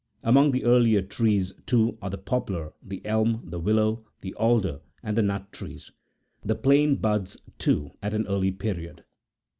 Among 0.23 0.49
the 0.49 0.63
earlier 0.63 1.03
trees, 1.03 1.53
too, 1.67 1.99
are 2.01 2.09
the 2.09 2.17
poplar, 2.17 2.73
the 2.81 3.05
elm, 3.05 3.41
the 3.43 3.59
willow, 3.59 4.03
the 4.21 4.33
alder, 4.33 4.81
and 5.03 5.15
the 5.15 5.21
nut 5.21 5.51
trees. 5.51 5.91
The 6.43 6.55
plane 6.55 6.95
buds, 6.95 7.37
too, 7.59 7.91
at 8.01 8.15
an 8.15 8.25
early 8.25 8.49
period. 8.51 9.03